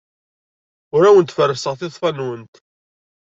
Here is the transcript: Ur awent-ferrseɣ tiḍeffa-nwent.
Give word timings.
Ur 0.95 1.03
awent-ferrseɣ 1.05 1.73
tiḍeffa-nwent. 1.79 2.55